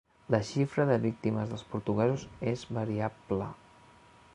[0.35, 3.53] La xifra de víctimes dels portuguesos és variable.